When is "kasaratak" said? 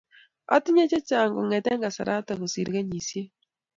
1.81-2.37